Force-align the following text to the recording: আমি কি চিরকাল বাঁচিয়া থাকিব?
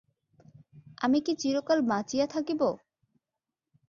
আমি 0.97 1.19
কি 1.25 1.33
চিরকাল 1.35 1.79
বাঁচিয়া 1.89 2.25
থাকিব? 2.27 2.61